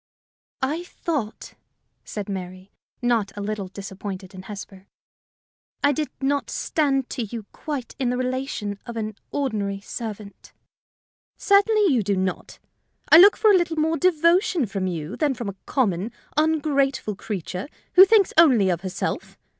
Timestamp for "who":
17.93-18.03